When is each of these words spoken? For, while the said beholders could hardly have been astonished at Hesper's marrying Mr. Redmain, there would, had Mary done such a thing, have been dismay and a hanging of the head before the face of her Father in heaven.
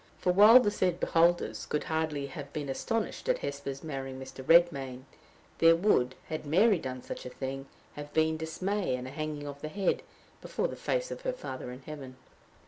For, 0.17 0.31
while 0.33 0.59
the 0.59 0.71
said 0.71 0.99
beholders 0.99 1.67
could 1.67 1.83
hardly 1.83 2.25
have 2.25 2.51
been 2.53 2.69
astonished 2.69 3.29
at 3.29 3.37
Hesper's 3.37 3.83
marrying 3.83 4.19
Mr. 4.19 4.43
Redmain, 4.43 5.05
there 5.59 5.75
would, 5.75 6.15
had 6.27 6.43
Mary 6.43 6.79
done 6.79 7.03
such 7.03 7.23
a 7.23 7.29
thing, 7.29 7.67
have 7.93 8.11
been 8.11 8.35
dismay 8.35 8.95
and 8.95 9.07
a 9.07 9.11
hanging 9.11 9.45
of 9.45 9.61
the 9.61 9.67
head 9.67 10.01
before 10.41 10.67
the 10.67 10.75
face 10.75 11.11
of 11.11 11.21
her 11.21 11.33
Father 11.33 11.71
in 11.71 11.81
heaven. 11.83 12.17